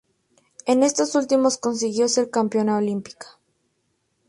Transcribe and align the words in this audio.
En 0.65 0.81
estos 0.81 1.13
últimos 1.13 1.59
consiguió 1.59 2.07
ser 2.09 2.31
campeona 2.31 2.75
olímpica. 2.75 3.37